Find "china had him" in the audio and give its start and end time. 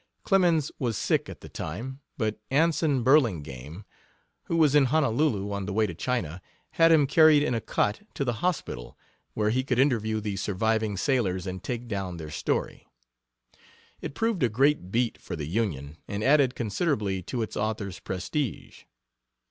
5.93-7.05